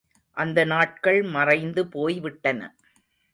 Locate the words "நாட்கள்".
0.63-1.21